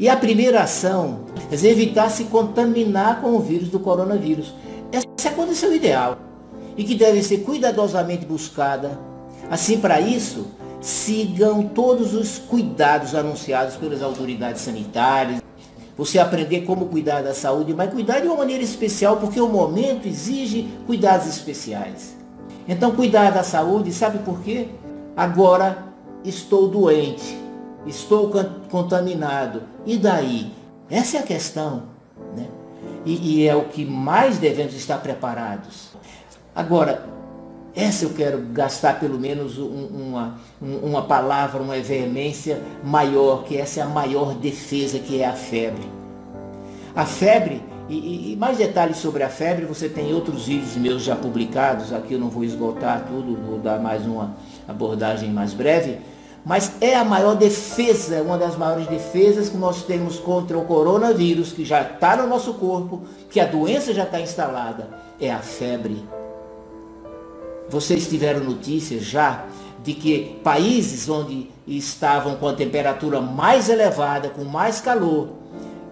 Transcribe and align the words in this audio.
E 0.00 0.08
a 0.08 0.16
primeira 0.16 0.62
ação 0.62 1.26
é 1.52 1.66
evitar 1.66 2.08
se 2.08 2.24
contaminar 2.24 3.20
com 3.20 3.36
o 3.36 3.38
vírus 3.38 3.68
do 3.68 3.78
coronavírus. 3.78 4.54
Essa 4.90 5.06
é 5.24 5.28
a 5.28 5.34
condição 5.34 5.74
ideal 5.74 6.16
e 6.74 6.84
que 6.84 6.94
deve 6.94 7.22
ser 7.22 7.40
cuidadosamente 7.40 8.24
buscada. 8.24 8.98
Assim, 9.50 9.78
para 9.78 10.00
isso, 10.00 10.46
sigam 10.80 11.64
todos 11.64 12.14
os 12.14 12.38
cuidados 12.38 13.14
anunciados 13.14 13.76
pelas 13.76 14.02
autoridades 14.02 14.62
sanitárias. 14.62 15.42
Você 15.98 16.18
aprender 16.18 16.62
como 16.62 16.86
cuidar 16.86 17.20
da 17.20 17.34
saúde, 17.34 17.74
mas 17.74 17.92
cuidar 17.92 18.20
de 18.20 18.26
uma 18.26 18.36
maneira 18.36 18.64
especial, 18.64 19.18
porque 19.18 19.38
o 19.38 19.50
momento 19.50 20.08
exige 20.08 20.66
cuidados 20.86 21.26
especiais. 21.26 22.16
Então, 22.66 22.92
cuidar 22.92 23.32
da 23.32 23.42
saúde, 23.42 23.92
sabe 23.92 24.20
por 24.20 24.40
quê? 24.40 24.68
Agora 25.14 25.92
estou 26.24 26.68
doente, 26.68 27.38
estou 27.86 28.30
contaminado. 28.70 29.69
E 29.86 29.96
daí? 29.96 30.52
Essa 30.90 31.18
é 31.18 31.20
a 31.20 31.22
questão. 31.22 31.84
Né? 32.36 32.46
E, 33.04 33.42
e 33.42 33.48
é 33.48 33.54
o 33.54 33.64
que 33.64 33.84
mais 33.84 34.38
devemos 34.38 34.74
estar 34.74 34.98
preparados. 34.98 35.90
Agora, 36.54 37.08
essa 37.74 38.04
eu 38.04 38.10
quero 38.10 38.40
gastar 38.52 38.98
pelo 38.98 39.18
menos 39.18 39.58
um, 39.58 39.86
uma, 39.86 40.34
uma 40.60 41.02
palavra, 41.02 41.62
uma 41.62 41.78
veemência 41.78 42.60
maior, 42.84 43.44
que 43.44 43.56
essa 43.56 43.80
é 43.80 43.82
a 43.82 43.88
maior 43.88 44.34
defesa, 44.34 44.98
que 44.98 45.20
é 45.20 45.26
a 45.26 45.32
febre. 45.32 45.88
A 46.94 47.06
febre, 47.06 47.62
e, 47.88 48.32
e, 48.32 48.36
mais 48.36 48.58
detalhes 48.58 48.96
sobre 48.96 49.22
a 49.22 49.28
febre, 49.28 49.64
você 49.64 49.88
tem 49.88 50.12
outros 50.12 50.46
vídeos 50.46 50.76
meus 50.76 51.02
já 51.02 51.14
publicados, 51.14 51.92
aqui 51.92 52.14
eu 52.14 52.20
não 52.20 52.28
vou 52.28 52.44
esgotar 52.44 53.04
tudo, 53.06 53.36
vou 53.36 53.58
dar 53.58 53.80
mais 53.80 54.04
uma 54.04 54.34
abordagem 54.68 55.30
mais 55.30 55.54
breve, 55.54 55.98
mas 56.44 56.72
é 56.80 56.94
a 56.94 57.04
maior 57.04 57.34
defesa, 57.34 58.22
uma 58.22 58.38
das 58.38 58.56
maiores 58.56 58.86
defesas 58.86 59.48
que 59.48 59.56
nós 59.56 59.82
temos 59.82 60.18
contra 60.18 60.56
o 60.56 60.64
coronavírus, 60.64 61.52
que 61.52 61.64
já 61.64 61.82
está 61.82 62.16
no 62.16 62.26
nosso 62.26 62.54
corpo, 62.54 63.02
que 63.28 63.38
a 63.38 63.44
doença 63.44 63.92
já 63.92 64.04
está 64.04 64.20
instalada, 64.20 64.88
é 65.20 65.30
a 65.30 65.38
febre. 65.38 66.02
Vocês 67.68 68.08
tiveram 68.08 68.42
notícias 68.42 69.04
já 69.04 69.44
de 69.84 69.94
que 69.94 70.40
países 70.42 71.08
onde 71.08 71.48
estavam 71.66 72.36
com 72.36 72.48
a 72.48 72.52
temperatura 72.52 73.20
mais 73.20 73.68
elevada, 73.68 74.28
com 74.28 74.44
mais 74.44 74.80
calor, 74.80 75.28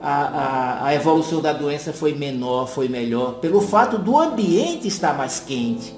a, 0.01 0.23
a, 0.23 0.87
a, 0.87 0.95
evolução 0.95 1.41
da 1.41 1.53
doença 1.53 1.93
foi 1.93 2.15
menor, 2.15 2.69
foi 2.69 2.89
melhor, 2.89 3.35
pelo 3.35 3.61
fato 3.61 3.99
do 3.99 4.19
ambiente 4.19 4.87
estar 4.87 5.13
mais 5.17 5.41
quente. 5.41 5.98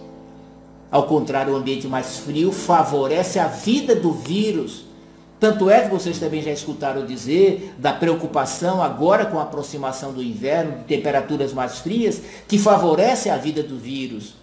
Ao 0.91 1.05
contrário, 1.05 1.52
o 1.52 1.56
ambiente 1.56 1.86
mais 1.86 2.19
frio 2.19 2.50
favorece 2.50 3.38
a 3.38 3.46
vida 3.46 3.94
do 3.94 4.12
vírus. 4.12 4.84
Tanto 5.38 5.70
é 5.70 5.82
que 5.82 5.88
vocês 5.88 6.19
também 6.19 6.42
já 6.42 6.50
escutaram 6.50 7.06
dizer 7.06 7.74
da 7.78 7.92
preocupação 7.92 8.82
agora 8.82 9.24
com 9.24 9.38
a 9.38 9.42
aproximação 9.42 10.12
do 10.12 10.22
inverno, 10.22 10.78
de 10.78 10.84
temperaturas 10.84 11.52
mais 11.52 11.78
frias, 11.78 12.20
que 12.47 12.58
favorece 12.58 13.30
a 13.30 13.36
vida 13.36 13.62
do 13.62 13.78
vírus. 13.78 14.34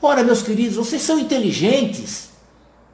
Ora, 0.00 0.22
meus 0.22 0.42
queridos, 0.42 0.76
vocês 0.76 1.02
são 1.02 1.18
inteligentes. 1.18 2.30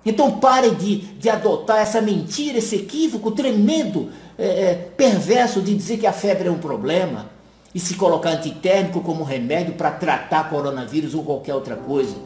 Então 0.05 0.39
parem 0.39 0.75
de, 0.75 0.97
de 0.97 1.29
adotar 1.29 1.79
essa 1.79 2.01
mentira, 2.01 2.59
esse 2.59 2.77
equívoco 2.77 3.31
tremendo, 3.33 4.11
é, 4.39 4.47
é, 4.47 4.75
perverso 4.75 5.61
de 5.61 5.75
dizer 5.75 5.99
que 5.99 6.07
a 6.07 6.13
febre 6.13 6.49
é 6.49 6.51
um 6.51 6.59
problema 6.59 7.29
e 7.75 7.79
se 7.79 7.95
colocar 7.95 8.31
antitérmico 8.31 9.01
como 9.01 9.23
remédio 9.23 9.75
para 9.75 9.91
tratar 9.91 10.49
coronavírus 10.49 11.15
ou 11.15 11.23
qualquer 11.23 11.55
outra 11.55 11.77
coisa. 11.77 12.17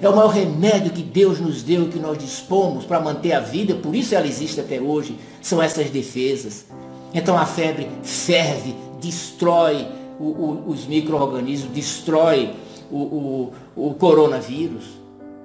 É 0.00 0.08
o 0.08 0.14
maior 0.14 0.28
remédio 0.28 0.92
que 0.92 1.02
Deus 1.02 1.40
nos 1.40 1.62
deu, 1.62 1.88
que 1.88 1.98
nós 1.98 2.18
dispomos 2.18 2.84
para 2.84 3.00
manter 3.00 3.32
a 3.32 3.40
vida, 3.40 3.74
por 3.74 3.94
isso 3.94 4.14
ela 4.14 4.26
existe 4.26 4.60
até 4.60 4.80
hoje, 4.80 5.18
são 5.42 5.60
essas 5.60 5.90
defesas. 5.90 6.66
Então 7.12 7.36
a 7.36 7.44
febre 7.44 7.88
ferve, 8.02 8.74
destrói 9.00 9.86
o, 10.18 10.24
o, 10.24 10.64
os 10.68 10.86
micro-organismos, 10.86 11.72
destrói 11.72 12.54
o, 12.90 13.52
o, 13.76 13.94
coronavírus. 13.94 14.84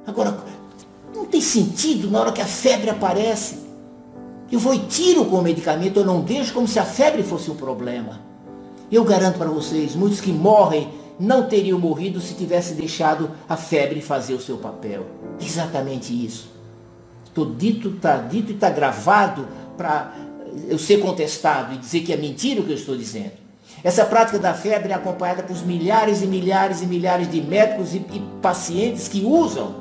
Agora, 0.05 0.37
não 1.13 1.25
tem 1.25 1.41
sentido 1.41 2.09
na 2.09 2.21
hora 2.21 2.31
que 2.31 2.41
a 2.41 2.45
febre 2.45 2.89
aparece. 2.89 3.63
Eu 4.51 4.59
vou 4.59 4.73
e 4.73 4.79
tiro 4.79 5.25
com 5.25 5.37
o 5.37 5.41
medicamento, 5.41 5.99
eu 5.99 6.05
não 6.05 6.21
deixo 6.21 6.53
como 6.53 6.67
se 6.67 6.79
a 6.79 6.85
febre 6.85 7.23
fosse 7.23 7.49
um 7.49 7.55
problema. 7.55 8.21
Eu 8.91 9.03
garanto 9.03 9.37
para 9.37 9.49
vocês, 9.49 9.95
muitos 9.95 10.21
que 10.21 10.31
morrem 10.31 10.89
não 11.19 11.47
teriam 11.47 11.79
morrido 11.79 12.19
se 12.19 12.33
tivesse 12.33 12.73
deixado 12.73 13.31
a 13.47 13.55
febre 13.55 14.01
fazer 14.01 14.33
o 14.33 14.41
seu 14.41 14.57
papel. 14.57 15.05
Exatamente 15.39 16.13
isso. 16.13 16.51
Estou 17.25 17.53
dito, 17.53 17.89
está 17.89 18.17
dito 18.17 18.51
e 18.51 18.55
está 18.55 18.69
gravado 18.69 19.47
para 19.77 20.13
eu 20.67 20.77
ser 20.77 20.99
contestado 20.99 21.73
e 21.73 21.77
dizer 21.77 22.01
que 22.01 22.13
é 22.13 22.17
mentira 22.17 22.61
o 22.61 22.63
que 22.63 22.71
eu 22.71 22.75
estou 22.75 22.95
dizendo. 22.95 23.43
Essa 23.83 24.05
prática 24.05 24.39
da 24.39 24.53
febre 24.53 24.91
é 24.91 24.95
acompanhada 24.95 25.43
por 25.43 25.57
milhares 25.65 26.21
e 26.21 26.27
milhares 26.27 26.81
e 26.81 26.85
milhares 26.85 27.29
de 27.29 27.41
médicos 27.41 27.93
e, 27.93 27.97
e 27.97 28.21
pacientes 28.41 29.07
que 29.07 29.25
usam 29.25 29.75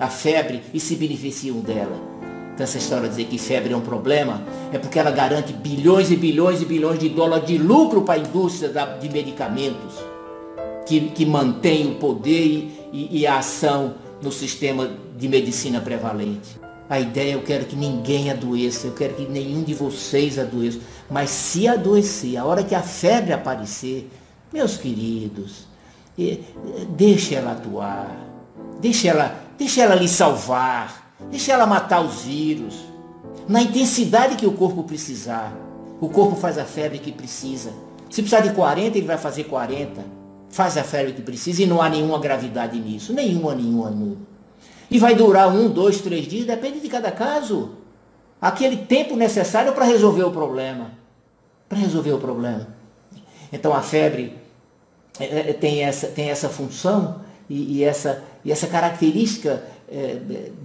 a 0.00 0.08
febre 0.08 0.62
e 0.72 0.80
se 0.80 0.96
beneficiam 0.96 1.60
dela. 1.60 2.14
Então 2.54 2.64
essa 2.64 2.78
história 2.78 3.08
de 3.08 3.16
dizer 3.16 3.24
que 3.28 3.38
febre 3.38 3.72
é 3.72 3.76
um 3.76 3.80
problema 3.80 4.40
é 4.72 4.78
porque 4.78 4.98
ela 4.98 5.10
garante 5.10 5.52
bilhões 5.52 6.10
e 6.10 6.16
bilhões 6.16 6.62
e 6.62 6.64
bilhões 6.64 6.98
de 6.98 7.08
dólares 7.08 7.46
de 7.46 7.58
lucro 7.58 8.02
para 8.02 8.14
a 8.14 8.18
indústria 8.18 8.70
de 9.00 9.08
medicamentos, 9.08 9.94
que, 10.86 11.08
que 11.10 11.24
mantém 11.26 11.86
o 11.90 11.94
poder 11.96 12.88
e, 12.92 13.20
e 13.20 13.26
a 13.26 13.38
ação 13.38 13.94
no 14.22 14.32
sistema 14.32 14.90
de 15.16 15.28
medicina 15.28 15.80
prevalente. 15.80 16.60
A 16.88 17.00
ideia 17.00 17.32
eu 17.32 17.42
quero 17.42 17.64
que 17.64 17.76
ninguém 17.76 18.30
adoeça, 18.30 18.86
eu 18.86 18.92
quero 18.92 19.14
que 19.14 19.26
nenhum 19.26 19.62
de 19.62 19.74
vocês 19.74 20.38
adoeça. 20.38 20.78
Mas 21.10 21.30
se 21.30 21.66
adoecer, 21.66 22.36
a 22.36 22.44
hora 22.44 22.62
que 22.62 22.74
a 22.74 22.82
febre 22.82 23.32
aparecer, 23.32 24.10
meus 24.52 24.76
queridos, 24.76 25.66
deixe 26.90 27.34
ela 27.34 27.52
atuar, 27.52 28.14
deixe 28.80 29.08
ela, 29.08 29.34
deixe 29.58 29.80
ela 29.80 29.94
lhe 29.94 30.08
salvar, 30.08 31.14
deixe 31.30 31.50
ela 31.50 31.66
matar 31.66 32.00
os 32.00 32.22
vírus, 32.22 32.74
na 33.48 33.62
intensidade 33.62 34.36
que 34.36 34.46
o 34.46 34.52
corpo 34.52 34.82
precisar. 34.84 35.52
O 36.00 36.08
corpo 36.08 36.36
faz 36.36 36.58
a 36.58 36.64
febre 36.64 36.98
que 36.98 37.12
precisa. 37.12 37.70
Se 38.10 38.20
precisar 38.20 38.40
de 38.40 38.54
40, 38.54 38.98
ele 38.98 39.06
vai 39.06 39.18
fazer 39.18 39.44
40. 39.44 40.23
Faz 40.54 40.76
a 40.76 40.84
febre 40.84 41.14
que 41.14 41.20
precisa 41.20 41.64
e 41.64 41.66
não 41.66 41.82
há 41.82 41.88
nenhuma 41.88 42.16
gravidade 42.16 42.78
nisso. 42.78 43.12
Nenhuma, 43.12 43.56
nenhuma, 43.56 43.90
nenhuma. 43.90 44.16
E 44.88 45.00
vai 45.00 45.12
durar 45.12 45.48
um, 45.48 45.68
dois, 45.68 46.00
três 46.00 46.28
dias, 46.28 46.46
depende 46.46 46.78
de 46.78 46.88
cada 46.88 47.10
caso. 47.10 47.72
Aquele 48.40 48.76
tempo 48.76 49.16
necessário 49.16 49.72
para 49.72 49.84
resolver 49.84 50.22
o 50.22 50.30
problema. 50.30 50.92
Para 51.68 51.78
resolver 51.78 52.12
o 52.12 52.20
problema. 52.20 52.68
Então 53.52 53.74
a 53.74 53.82
febre 53.82 54.38
é, 55.18 55.50
é, 55.50 55.52
tem, 55.52 55.82
essa, 55.82 56.06
tem 56.06 56.30
essa 56.30 56.48
função 56.48 57.22
e, 57.50 57.78
e 57.78 57.82
essa, 57.82 58.22
e 58.44 58.52
essa 58.52 58.68
característica 58.68 59.60
é, 59.90 60.20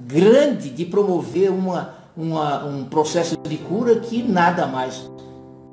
grande 0.05 0.69
de 0.69 0.85
promover 0.85 1.49
uma, 1.49 1.95
uma, 2.15 2.63
um 2.63 2.85
processo 2.85 3.35
de 3.37 3.57
cura 3.57 3.99
que 3.99 4.21
nada 4.21 4.67
mais 4.67 5.09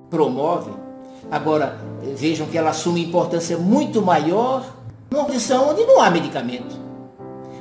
promove. 0.09 0.86
Agora, 1.31 1.79
vejam 2.15 2.47
que 2.47 2.57
ela 2.57 2.71
assume 2.71 3.05
importância 3.05 3.59
muito 3.59 4.01
maior 4.01 4.65
numa 5.11 5.25
condição 5.25 5.71
onde 5.71 5.85
não 5.85 6.01
há 6.01 6.11
medicamento. 6.11 6.77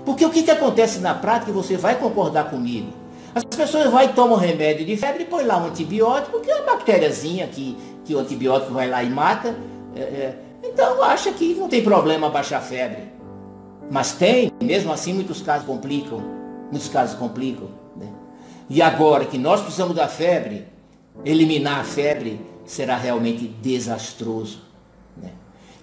Porque 0.06 0.26
o 0.26 0.30
que, 0.30 0.44
que 0.44 0.52
acontece 0.52 1.00
na 1.00 1.14
prática, 1.14 1.52
você 1.52 1.76
vai 1.76 1.96
concordar 1.96 2.50
comigo, 2.50 2.92
as 3.34 3.44
pessoas 3.44 3.90
vão 3.90 4.02
e 4.02 4.08
tomam 4.10 4.38
remédio 4.38 4.86
de 4.86 4.96
febre 4.96 5.24
e 5.24 5.26
põem 5.26 5.46
lá 5.46 5.58
um 5.58 5.66
antibiótico, 5.66 6.40
que 6.40 6.50
é 6.50 6.56
uma 6.56 6.74
bactériazinha 6.74 7.48
que, 7.48 7.76
que 8.06 8.16
o 8.16 8.20
antibiótico 8.20 8.74
vai 8.74 8.90
lá 8.90 9.04
e 9.04 9.10
mata. 9.10 9.56
É, 9.96 10.00
é, 10.00 10.36
então 10.64 11.04
acha 11.04 11.32
que 11.32 11.54
não 11.56 11.68
tem 11.68 11.84
problema 11.84 12.30
baixar 12.30 12.60
a 12.60 12.62
febre. 12.62 13.04
Mas 13.92 14.14
tem, 14.14 14.52
mesmo 14.64 14.92
assim 14.92 15.14
muitos 15.14 15.42
casos 15.42 15.66
complicam. 15.66 16.22
Muitos 16.72 16.88
casos 16.88 17.18
complicam. 17.18 17.68
Né? 17.98 18.08
E 18.70 18.82
agora 18.82 19.26
que 19.26 19.38
nós 19.38 19.60
precisamos 19.60 19.96
da 19.96 20.08
febre, 20.08 20.66
eliminar 21.26 21.82
a 21.82 21.84
febre 21.84 22.40
será 22.66 22.98
realmente 22.98 23.48
desastroso. 23.62 24.66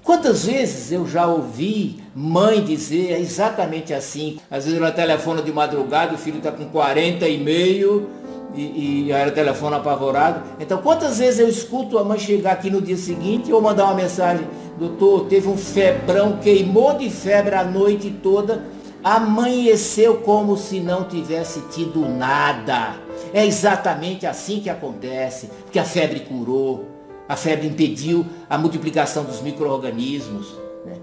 Quantas 0.05 0.45
vezes 0.47 0.91
eu 0.91 1.07
já 1.07 1.29
ouvi 1.29 2.03
mãe 2.15 2.65
dizer 2.65 3.21
exatamente 3.21 3.95
assim? 3.95 4.41
Às 4.51 4.65
vezes 4.65 4.81
ela 4.81 4.91
telefona 4.91 5.41
de 5.41 5.53
madrugada, 5.53 6.15
o 6.15 6.19
filho 6.19 6.39
está 6.39 6.51
com 6.51 6.65
40 6.67 7.29
e 7.29 7.39
meio 7.39 8.09
e, 8.53 9.05
e 9.07 9.13
ela 9.13 9.31
telefona 9.31 9.77
apavorado. 9.77 10.43
Então 10.59 10.79
quantas 10.79 11.19
vezes 11.19 11.39
eu 11.39 11.49
escuto 11.49 11.99
a 11.99 12.05
mãe 12.05 12.19
chegar 12.19 12.53
aqui 12.53 12.69
no 12.69 12.83
dia 12.83 12.97
seguinte 12.97 13.53
ou 13.53 13.61
mandar 13.61 13.85
uma 13.85 13.95
mensagem, 13.95 14.45
doutor, 14.77 15.27
teve 15.27 15.47
um 15.47 15.57
febrão, 15.57 16.39
queimou 16.43 16.99
de 16.99 17.09
febre 17.09 17.55
a 17.55 17.63
noite 17.63 18.11
toda, 18.11 18.65
amanheceu 19.05 20.17
como 20.17 20.57
se 20.57 20.81
não 20.81 21.05
tivesse 21.05 21.61
tido 21.71 22.01
nada. 22.09 22.97
É 23.33 23.47
exatamente 23.47 24.27
assim 24.27 24.61
que 24.61 24.69
acontece, 24.69 25.49
que 25.71 25.79
a 25.79 25.85
febre 25.85 26.21
curou. 26.21 26.87
A 27.29 27.37
febre 27.37 27.67
impediu 27.67 28.27
a 28.49 28.59
multiplicação 28.59 29.25
dos 29.25 29.41
micro-organismos. 29.41 30.53
Né? 30.85 30.97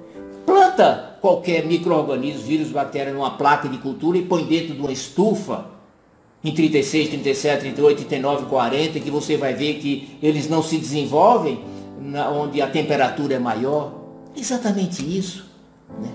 Planta 0.46 1.18
qualquer 1.22 1.66
micro-organismo, 1.66 2.44
vírus, 2.44 2.70
bactéria, 2.70 3.14
numa 3.14 3.32
placa 3.32 3.68
de 3.68 3.78
cultura 3.78 4.18
e 4.18 4.26
põe 4.26 4.46
dentro 4.46 4.76
de 4.76 4.80
uma 4.80 4.92
estufa. 4.92 5.66
em 6.44 6.54
36, 6.54 7.10
37, 7.10 7.60
38, 7.62 7.98
39, 8.06 8.46
40, 8.46 9.00
que 9.00 9.12
você 9.12 9.36
vai 9.36 9.54
ver 9.54 9.76
que 9.80 10.18
eles 10.22 10.48
não 10.48 10.64
se 10.64 10.78
desenvolvem 10.78 11.60
na, 12.00 12.30
onde 12.30 12.62
a 12.62 12.68
temperatura 12.68 13.36
é 13.36 13.40
maior. 13.40 13.94
Exatamente 14.38 15.02
isso. 15.02 15.46
Né? 16.02 16.10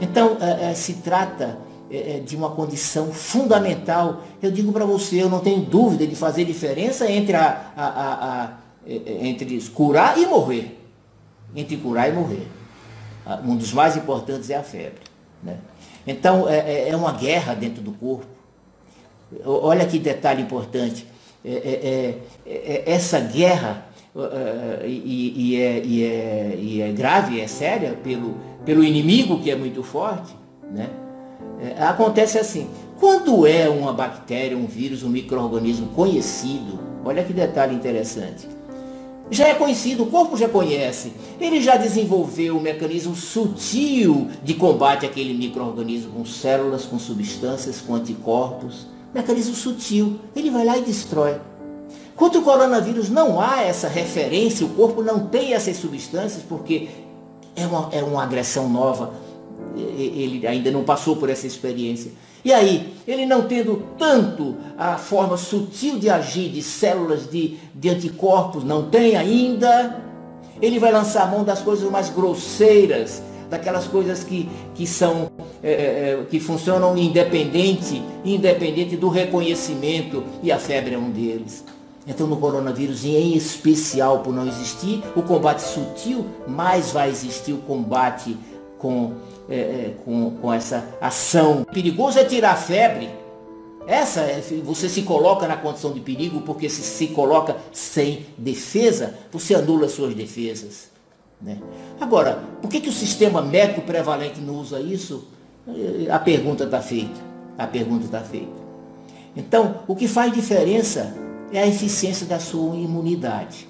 Então, 0.00 0.36
é, 0.40 0.70
é, 0.70 0.74
se 0.74 0.94
trata 0.94 1.58
é, 1.90 2.16
é 2.16 2.20
de 2.20 2.36
uma 2.36 2.50
condição 2.50 3.12
fundamental. 3.12 4.22
Eu 4.42 4.50
digo 4.50 4.72
para 4.72 4.84
você, 4.84 5.22
eu 5.22 5.28
não 5.28 5.40
tenho 5.40 5.60
dúvida 5.60 6.06
de 6.06 6.16
fazer 6.16 6.44
diferença 6.44 7.10
entre, 7.10 7.36
a, 7.36 7.72
a, 7.76 7.86
a, 7.86 8.52
é, 8.86 8.94
é, 8.94 9.26
entre 9.26 9.60
curar 9.70 10.18
e 10.18 10.26
morrer. 10.26 10.78
Entre 11.54 11.76
curar 11.76 12.08
e 12.08 12.12
morrer. 12.12 12.46
Ah, 13.24 13.40
um 13.44 13.56
dos 13.56 13.72
mais 13.72 13.96
importantes 13.96 14.50
é 14.50 14.56
a 14.56 14.62
febre. 14.62 15.00
Né? 15.42 15.58
Então, 16.06 16.48
é, 16.48 16.88
é 16.88 16.96
uma 16.96 17.12
guerra 17.12 17.54
dentro 17.54 17.82
do 17.82 17.92
corpo. 17.92 18.26
Olha 19.44 19.84
que 19.86 19.98
detalhe 19.98 20.42
importante. 20.42 21.06
essa 22.86 23.18
guerra 23.18 23.86
e, 24.84 25.32
e, 25.36 25.60
é, 25.60 25.84
e, 25.84 26.04
é, 26.04 26.58
e 26.58 26.82
é 26.82 26.92
grave, 26.92 27.40
é 27.40 27.46
séria 27.46 27.92
pelo, 28.02 28.36
pelo 28.64 28.84
inimigo 28.84 29.40
que 29.40 29.50
é 29.50 29.56
muito 29.56 29.82
forte, 29.82 30.34
né? 30.70 30.88
É, 31.60 31.82
acontece 31.82 32.38
assim, 32.38 32.68
quando 32.98 33.46
é 33.46 33.68
uma 33.68 33.92
bactéria, 33.92 34.56
um 34.56 34.66
vírus, 34.66 35.02
um 35.02 35.08
microorganismo 35.08 35.88
conhecido, 35.88 36.78
olha 37.04 37.22
que 37.22 37.32
detalhe 37.32 37.74
interessante. 37.74 38.48
Já 39.30 39.48
é 39.48 39.54
conhecido, 39.54 40.04
o 40.04 40.06
corpo 40.06 40.36
já 40.36 40.48
conhece. 40.48 41.12
Ele 41.40 41.60
já 41.60 41.76
desenvolveu 41.76 42.56
um 42.56 42.60
mecanismo 42.60 43.14
sutil 43.16 44.28
de 44.42 44.54
combate 44.54 45.04
àquele 45.04 45.34
microorganismo 45.34 46.12
com 46.12 46.24
células, 46.24 46.84
com 46.84 46.98
substâncias, 46.98 47.80
com 47.80 47.94
anticorpos. 47.96 48.86
Mecanismo 49.12 49.54
sutil. 49.54 50.20
Ele 50.34 50.48
vai 50.48 50.64
lá 50.64 50.78
e 50.78 50.82
destrói. 50.82 51.34
Contra 52.14 52.40
o 52.40 52.42
coronavírus 52.42 53.10
não 53.10 53.40
há 53.40 53.62
essa 53.62 53.88
referência, 53.88 54.64
o 54.64 54.70
corpo 54.70 55.02
não 55.02 55.26
tem 55.26 55.54
essas 55.54 55.76
substâncias, 55.76 56.42
porque 56.48 56.88
é 57.56 57.66
uma, 57.66 57.88
é 57.92 58.02
uma 58.02 58.22
agressão 58.22 58.68
nova. 58.68 59.12
Ele 59.76 60.46
ainda 60.46 60.70
não 60.70 60.84
passou 60.84 61.16
por 61.16 61.28
essa 61.28 61.46
experiência. 61.46 62.10
E 62.44 62.52
aí, 62.52 62.94
ele 63.08 63.26
não 63.26 63.42
tendo 63.42 63.84
tanto 63.98 64.56
a 64.78 64.96
forma 64.96 65.36
sutil 65.36 65.98
de 65.98 66.08
agir 66.08 66.48
de 66.48 66.62
células 66.62 67.28
de, 67.28 67.56
de 67.74 67.88
anticorpos, 67.88 68.62
não 68.62 68.88
tem 68.88 69.16
ainda, 69.16 70.00
ele 70.62 70.78
vai 70.78 70.92
lançar 70.92 71.24
a 71.24 71.26
mão 71.26 71.42
das 71.42 71.60
coisas 71.60 71.90
mais 71.90 72.08
grosseiras, 72.08 73.20
daquelas 73.50 73.86
coisas 73.86 74.22
que, 74.22 74.48
que 74.74 74.86
são 74.86 75.30
é, 75.62 75.72
é, 75.72 76.26
que 76.30 76.38
funcionam 76.38 76.96
independente, 76.96 78.00
independente 78.24 78.96
do 78.96 79.08
reconhecimento, 79.08 80.22
e 80.42 80.52
a 80.52 80.58
febre 80.58 80.94
é 80.94 80.98
um 80.98 81.10
deles. 81.10 81.64
Então 82.06 82.28
no 82.28 82.36
coronavírus 82.36 83.04
em 83.04 83.34
especial 83.34 84.20
por 84.20 84.32
não 84.32 84.46
existir 84.46 85.02
o 85.16 85.22
combate 85.22 85.62
sutil, 85.62 86.24
mais 86.46 86.92
vai 86.92 87.10
existir 87.10 87.52
o 87.52 87.58
combate 87.58 88.36
com, 88.78 89.14
é, 89.48 89.56
é, 89.56 89.94
com, 90.04 90.30
com 90.30 90.52
essa 90.52 90.84
ação. 91.00 91.64
Perigoso 91.64 92.18
é 92.18 92.24
tirar 92.24 92.52
a 92.52 92.56
febre. 92.56 93.08
Essa 93.86 94.20
é, 94.20 94.42
você 94.64 94.88
se 94.88 95.02
coloca 95.02 95.46
na 95.46 95.56
condição 95.56 95.92
de 95.92 96.00
perigo 96.00 96.40
porque 96.40 96.68
se 96.68 96.82
se 96.82 97.08
coloca 97.08 97.56
sem 97.72 98.26
defesa, 98.36 99.14
você 99.30 99.54
anula 99.54 99.88
suas 99.88 100.14
defesas. 100.14 100.88
Né? 101.40 101.58
Agora, 102.00 102.42
por 102.60 102.68
que, 102.68 102.80
que 102.80 102.88
o 102.88 102.92
sistema 102.92 103.42
médico 103.42 103.82
prevalente 103.82 104.40
não 104.40 104.56
usa 104.56 104.80
isso? 104.80 105.28
A 106.10 106.18
pergunta 106.18 106.64
está 106.64 106.80
feita. 106.80 107.20
A 107.58 107.66
pergunta 107.66 108.04
está 108.04 108.20
feita. 108.20 108.66
Então, 109.36 109.80
o 109.86 109.94
que 109.94 110.08
faz 110.08 110.32
diferença 110.32 111.14
é 111.52 111.60
a 111.60 111.66
eficiência 111.66 112.26
da 112.26 112.38
sua 112.38 112.76
imunidade. 112.76 113.68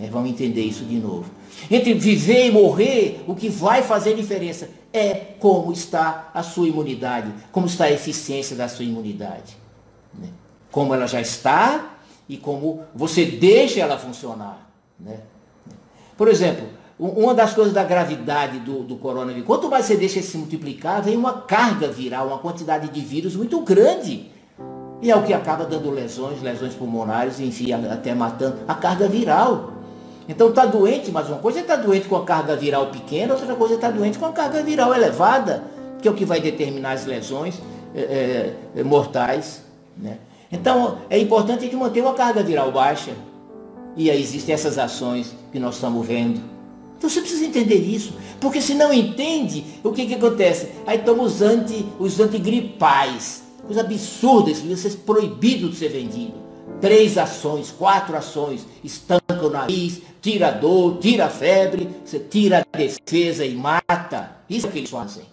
É, 0.00 0.06
vamos 0.08 0.30
entender 0.30 0.62
isso 0.62 0.84
de 0.84 0.96
novo. 0.96 1.30
Entre 1.70 1.92
viver 1.94 2.46
e 2.46 2.52
morrer, 2.52 3.24
o 3.26 3.34
que 3.34 3.48
vai 3.48 3.82
fazer 3.82 4.14
diferença 4.14 4.70
é 4.92 5.14
como 5.40 5.72
está 5.72 6.30
a 6.32 6.42
sua 6.42 6.68
imunidade, 6.68 7.32
como 7.50 7.66
está 7.66 7.84
a 7.84 7.92
eficiência 7.92 8.54
da 8.54 8.68
sua 8.68 8.84
imunidade. 8.84 9.56
Né? 10.14 10.28
Como 10.70 10.94
ela 10.94 11.06
já 11.06 11.20
está 11.20 11.96
e 12.28 12.36
como 12.36 12.84
você 12.94 13.24
deixa 13.24 13.80
ela 13.80 13.98
funcionar. 13.98 14.70
Né? 14.98 15.18
Por 16.16 16.28
exemplo, 16.28 16.68
uma 16.98 17.34
das 17.34 17.54
coisas 17.54 17.72
da 17.72 17.84
gravidade 17.84 18.58
do, 18.60 18.82
do 18.82 18.96
coronavírus, 18.96 19.46
quanto 19.46 19.68
mais 19.68 19.84
você 19.84 19.96
deixa 19.96 20.20
se 20.22 20.36
multiplicar, 20.36 21.02
vem 21.02 21.16
uma 21.16 21.42
carga 21.42 21.88
viral, 21.88 22.28
uma 22.28 22.38
quantidade 22.38 22.88
de 22.88 23.00
vírus 23.00 23.36
muito 23.36 23.60
grande. 23.60 24.30
E 25.00 25.10
é 25.10 25.16
o 25.16 25.22
que 25.22 25.32
acaba 25.32 25.64
dando 25.64 25.90
lesões, 25.90 26.42
lesões 26.42 26.74
pulmonares, 26.74 27.38
enfim, 27.38 27.72
até 27.72 28.14
matando 28.14 28.58
a 28.66 28.74
carga 28.74 29.08
viral. 29.08 29.77
Então 30.28 30.50
está 30.50 30.66
doente, 30.66 31.10
mas 31.10 31.28
uma 31.28 31.38
coisa 31.38 31.58
é 31.58 31.62
estar 31.62 31.78
tá 31.78 31.82
doente 31.82 32.06
com 32.06 32.16
a 32.16 32.24
carga 32.24 32.54
viral 32.54 32.86
pequena, 32.88 33.34
outra 33.34 33.54
coisa 33.54 33.74
é 33.74 33.76
estar 33.76 33.90
tá 33.90 33.96
doente 33.96 34.18
com 34.18 34.26
a 34.26 34.32
carga 34.32 34.62
viral 34.62 34.94
elevada, 34.94 35.64
que 36.02 36.06
é 36.06 36.10
o 36.10 36.14
que 36.14 36.24
vai 36.24 36.40
determinar 36.40 36.92
as 36.92 37.06
lesões 37.06 37.60
é, 37.94 38.52
é, 38.76 38.82
mortais. 38.82 39.62
Né? 39.96 40.18
Então 40.52 40.98
é 41.08 41.18
importante 41.18 41.60
a 41.60 41.62
gente 41.62 41.76
manter 41.76 42.02
uma 42.02 42.14
carga 42.14 42.42
viral 42.42 42.70
baixa. 42.70 43.12
E 43.96 44.10
aí 44.10 44.20
existem 44.20 44.54
essas 44.54 44.78
ações 44.78 45.34
que 45.50 45.58
nós 45.58 45.74
estamos 45.74 46.06
vendo. 46.06 46.40
Então 46.98 47.08
você 47.08 47.20
precisa 47.20 47.44
entender 47.44 47.76
isso. 47.76 48.12
Porque 48.40 48.60
se 48.60 48.74
não 48.74 48.92
entende, 48.92 49.64
o 49.82 49.90
que, 49.92 50.06
que 50.06 50.14
acontece? 50.14 50.68
Aí 50.86 50.98
toma 50.98 51.24
os, 51.24 51.42
anti, 51.42 51.86
os 51.98 52.20
antigripais 52.20 53.48
Coisa 53.68 53.82
absurda, 53.82 54.50
isso 54.50 54.62
devia 54.62 54.78
ser 54.78 54.96
proibido 55.00 55.68
de 55.68 55.76
ser 55.76 55.90
vendido. 55.90 56.32
Três 56.80 57.18
ações, 57.18 57.74
quatro 57.76 58.16
ações, 58.16 58.64
estanca 58.84 59.44
o 59.44 59.50
nariz, 59.50 60.00
tira 60.22 60.48
a 60.48 60.50
dor, 60.52 60.98
tira 60.98 61.26
a 61.26 61.28
febre, 61.28 61.88
você 62.04 62.20
tira 62.20 62.64
a 62.72 62.76
defesa 62.76 63.44
e 63.44 63.54
mata. 63.54 64.36
Isso 64.48 64.66
é 64.66 64.68
o 64.68 64.72
que 64.72 64.78
eles 64.78 64.90
fazem. 64.90 65.24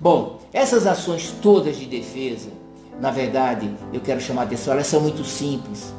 Bom, 0.00 0.40
essas 0.52 0.86
ações 0.86 1.34
todas 1.42 1.76
de 1.76 1.84
defesa, 1.84 2.48
na 2.98 3.10
verdade, 3.10 3.70
eu 3.92 4.00
quero 4.00 4.20
chamar 4.20 4.42
a 4.42 4.44
atenção, 4.44 4.72
elas 4.72 4.86
são 4.86 5.00
muito 5.00 5.24
simples. 5.24 5.92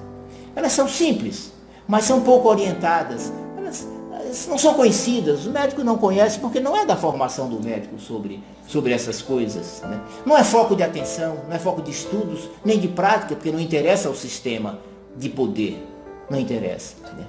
Elas 0.55 0.71
são 0.71 0.87
simples, 0.87 1.51
mas 1.87 2.05
são 2.05 2.21
pouco 2.21 2.49
orientadas. 2.49 3.31
Elas, 3.57 3.87
elas 4.11 4.47
não 4.47 4.57
são 4.57 4.73
conhecidas, 4.73 5.45
o 5.45 5.51
médico 5.51 5.83
não 5.83 5.99
conhece 5.99 6.39
porque 6.39 6.59
não 6.59 6.75
é 6.75 6.83
da 6.83 6.95
formação 6.95 7.47
do 7.47 7.63
médico 7.63 7.99
sobre 7.99 8.41
sobre 8.67 8.91
essas 8.91 9.21
coisas. 9.21 9.81
Né? 9.83 10.01
Não 10.25 10.35
é 10.35 10.43
foco 10.43 10.75
de 10.75 10.81
atenção, 10.81 11.37
não 11.47 11.55
é 11.55 11.59
foco 11.59 11.83
de 11.83 11.91
estudos, 11.91 12.49
nem 12.63 12.79
de 12.79 12.87
prática, 12.87 13.35
porque 13.35 13.51
não 13.51 13.59
interessa 13.59 14.07
ao 14.07 14.15
sistema 14.15 14.79
de 15.15 15.29
poder. 15.29 15.85
Não 16.29 16.39
interessa. 16.39 16.95
Né? 17.13 17.25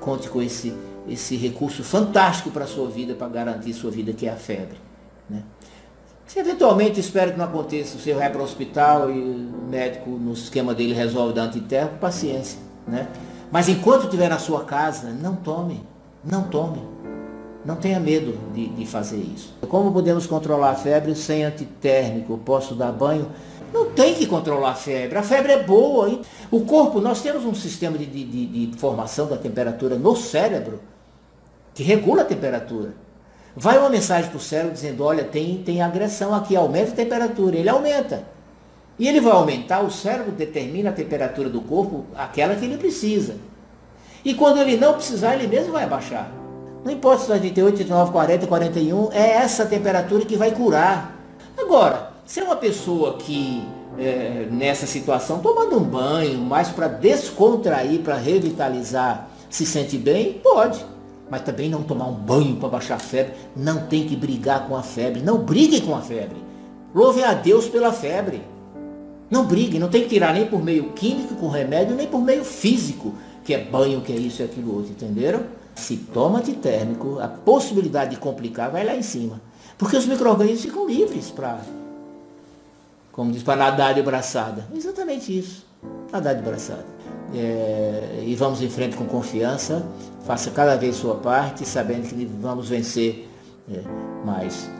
Conte 0.00 0.28
com 0.28 0.40
esse, 0.40 0.74
esse 1.08 1.36
recurso 1.36 1.82
fantástico 1.82 2.50
para 2.50 2.64
a 2.64 2.68
sua 2.68 2.88
vida, 2.88 3.14
para 3.14 3.28
garantir 3.28 3.72
sua 3.72 3.90
vida, 3.90 4.12
que 4.12 4.26
é 4.26 4.32
a 4.32 4.36
febre. 4.36 4.78
Né? 5.28 5.42
Se 6.26 6.38
eventualmente, 6.38 7.00
espero 7.00 7.32
que 7.32 7.38
não 7.38 7.46
aconteça, 7.46 7.98
você 7.98 8.12
vai 8.14 8.30
para 8.30 8.40
o 8.40 8.44
hospital 8.44 9.10
e 9.10 9.18
o 9.18 9.68
médico, 9.68 10.10
no 10.10 10.32
esquema 10.32 10.74
dele, 10.74 10.92
resolve 10.92 11.32
dar 11.32 11.44
antiterro, 11.44 11.90
paciência. 12.00 12.58
Né? 12.86 13.08
Mas 13.50 13.68
enquanto 13.68 14.04
estiver 14.04 14.28
na 14.28 14.38
sua 14.38 14.64
casa, 14.64 15.10
não 15.10 15.36
tome. 15.36 15.82
Não 16.24 16.44
tome. 16.44 16.80
Não 17.64 17.76
tenha 17.76 17.98
medo 17.98 18.38
de, 18.54 18.68
de 18.68 18.86
fazer 18.86 19.16
isso. 19.16 19.54
Como 19.68 19.92
podemos 19.92 20.26
controlar 20.26 20.70
a 20.70 20.74
febre 20.74 21.14
sem 21.14 21.44
antitérmico? 21.44 22.38
Posso 22.38 22.74
dar 22.74 22.92
banho? 22.92 23.26
Não 23.72 23.90
tem 23.90 24.14
que 24.14 24.26
controlar 24.26 24.70
a 24.70 24.74
febre. 24.74 25.18
A 25.18 25.22
febre 25.22 25.52
é 25.52 25.62
boa. 25.62 26.08
Hein? 26.08 26.22
O 26.50 26.62
corpo, 26.62 27.00
nós 27.00 27.20
temos 27.20 27.44
um 27.44 27.54
sistema 27.54 27.98
de, 27.98 28.06
de, 28.06 28.66
de, 28.66 28.78
formação 28.78 29.26
da 29.26 29.36
temperatura 29.36 29.96
no 29.96 30.16
cérebro 30.16 30.80
que 31.74 31.82
regula 31.82 32.22
a 32.22 32.24
temperatura. 32.24 32.94
Vai 33.54 33.78
uma 33.78 33.90
mensagem 33.90 34.30
para 34.30 34.36
o 34.36 34.40
cérebro 34.40 34.72
dizendo, 34.72 35.04
olha, 35.04 35.24
tem, 35.24 35.62
tem 35.62 35.82
agressão 35.82 36.34
aqui, 36.34 36.56
aumenta 36.56 36.92
a 36.92 36.96
temperatura. 36.96 37.56
Ele 37.56 37.68
aumenta. 37.68 38.24
E 38.98 39.06
ele 39.06 39.20
vai 39.20 39.32
aumentar, 39.32 39.80
o 39.80 39.90
cérebro 39.90 40.32
determina 40.32 40.90
a 40.90 40.92
temperatura 40.92 41.48
do 41.48 41.60
corpo, 41.60 42.04
aquela 42.16 42.56
que 42.56 42.64
ele 42.64 42.76
precisa. 42.76 43.36
E 44.24 44.34
quando 44.34 44.58
ele 44.58 44.76
não 44.76 44.94
precisar, 44.94 45.34
ele 45.34 45.46
mesmo 45.46 45.72
vai 45.72 45.84
abaixar. 45.84 46.30
Não 46.84 46.92
importa 46.92 47.24
se 47.24 47.32
é 47.32 47.38
38, 47.38 47.76
39, 47.76 48.12
40, 48.12 48.46
41, 48.46 49.12
é 49.12 49.30
essa 49.34 49.66
temperatura 49.66 50.24
que 50.24 50.36
vai 50.36 50.50
curar. 50.52 51.14
Agora, 51.56 52.07
se 52.28 52.40
é 52.40 52.44
uma 52.44 52.56
pessoa 52.56 53.14
que 53.14 53.66
é, 53.98 54.46
nessa 54.50 54.86
situação, 54.86 55.38
tomando 55.38 55.78
um 55.78 55.82
banho, 55.82 56.38
mais 56.38 56.68
para 56.68 56.86
descontrair, 56.86 58.00
para 58.00 58.16
revitalizar, 58.16 59.30
se 59.48 59.64
sente 59.64 59.96
bem, 59.96 60.34
pode. 60.34 60.84
Mas 61.30 61.40
também 61.40 61.70
não 61.70 61.82
tomar 61.82 62.04
um 62.04 62.12
banho 62.12 62.56
para 62.56 62.68
baixar 62.68 62.96
a 62.96 62.98
febre. 62.98 63.32
Não 63.56 63.86
tem 63.86 64.06
que 64.06 64.14
brigar 64.14 64.68
com 64.68 64.76
a 64.76 64.82
febre. 64.82 65.22
Não 65.22 65.38
brigue 65.38 65.80
com 65.80 65.96
a 65.96 66.02
febre. 66.02 66.36
Louve 66.94 67.24
a 67.24 67.32
Deus 67.32 67.66
pela 67.66 67.94
febre. 67.94 68.42
Não 69.30 69.46
brigue, 69.46 69.78
não 69.78 69.88
tem 69.88 70.02
que 70.02 70.10
tirar 70.10 70.34
nem 70.34 70.46
por 70.46 70.62
meio 70.62 70.92
químico 70.92 71.34
com 71.36 71.48
remédio, 71.48 71.96
nem 71.96 72.06
por 72.06 72.20
meio 72.20 72.44
físico, 72.44 73.14
que 73.42 73.54
é 73.54 73.64
banho, 73.64 74.02
que 74.02 74.12
é 74.12 74.16
isso 74.16 74.42
e 74.42 74.44
aquilo 74.44 74.76
outro, 74.76 74.90
entenderam? 74.90 75.44
Se 75.74 75.96
toma 75.96 76.40
antitérmico, 76.40 77.20
a 77.20 77.28
possibilidade 77.28 78.10
de 78.10 78.16
complicar 78.18 78.70
vai 78.70 78.84
lá 78.84 78.94
em 78.94 79.02
cima. 79.02 79.40
Porque 79.78 79.96
os 79.96 80.04
micro-organismos 80.04 80.60
ficam 80.60 80.86
livres 80.86 81.30
para 81.30 81.60
como 83.18 83.32
diz, 83.32 83.42
para 83.42 83.56
nadar 83.56 83.94
de 83.94 84.00
braçada. 84.00 84.64
Exatamente 84.72 85.36
isso, 85.36 85.66
nadar 86.12 86.36
de 86.36 86.42
braçada. 86.42 86.86
É, 87.34 88.22
e 88.24 88.32
vamos 88.36 88.62
em 88.62 88.70
frente 88.70 88.96
com 88.96 89.06
confiança, 89.06 89.84
faça 90.24 90.52
cada 90.52 90.76
vez 90.76 90.94
sua 90.94 91.16
parte, 91.16 91.66
sabendo 91.66 92.08
que 92.08 92.24
vamos 92.40 92.68
vencer 92.68 93.28
é, 93.68 93.80
mais. 94.24 94.70